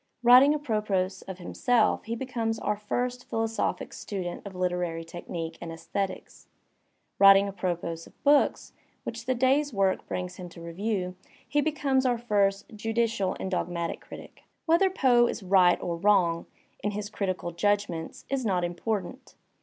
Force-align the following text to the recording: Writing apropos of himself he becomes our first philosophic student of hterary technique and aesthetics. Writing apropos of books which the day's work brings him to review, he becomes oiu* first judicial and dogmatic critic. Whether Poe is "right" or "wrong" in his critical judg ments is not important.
Writing 0.23 0.51
apropos 0.55 1.11
of 1.27 1.37
himself 1.37 2.05
he 2.05 2.15
becomes 2.15 2.57
our 2.57 2.75
first 2.75 3.29
philosophic 3.29 3.93
student 3.93 4.43
of 4.47 4.53
hterary 4.53 5.05
technique 5.05 5.59
and 5.61 5.71
aesthetics. 5.71 6.47
Writing 7.19 7.47
apropos 7.47 8.07
of 8.07 8.23
books 8.23 8.73
which 9.03 9.27
the 9.27 9.35
day's 9.35 9.71
work 9.71 10.07
brings 10.07 10.37
him 10.37 10.49
to 10.49 10.59
review, 10.59 11.15
he 11.47 11.61
becomes 11.61 12.03
oiu* 12.03 12.19
first 12.19 12.65
judicial 12.75 13.37
and 13.39 13.51
dogmatic 13.51 14.01
critic. 14.01 14.41
Whether 14.65 14.89
Poe 14.89 15.27
is 15.27 15.43
"right" 15.43 15.79
or 15.79 15.97
"wrong" 15.97 16.47
in 16.83 16.89
his 16.93 17.11
critical 17.11 17.51
judg 17.51 17.87
ments 17.87 18.25
is 18.27 18.43
not 18.43 18.63
important. 18.63 19.35